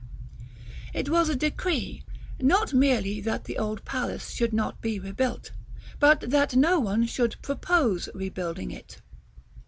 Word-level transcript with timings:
It 0.95 1.09
was 1.11 1.29
a 1.29 1.35
decree, 1.35 2.01
not 2.39 2.73
merely 2.73 3.21
that 3.21 3.43
the 3.43 3.59
old 3.59 3.85
palace 3.85 4.31
should 4.31 4.51
not 4.51 4.81
be 4.81 4.99
rebuilt, 4.99 5.51
but 5.99 6.21
that 6.21 6.55
no 6.55 6.79
one 6.79 7.05
should 7.05 7.39
propose 7.43 8.09
rebuilding 8.15 8.71
it. 8.71 8.99